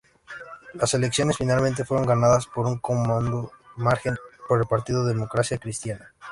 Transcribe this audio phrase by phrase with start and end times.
[0.73, 6.11] Las elecciones finalmente fueron ganadas por un cómodo margen por el partido Democracia Cristiana.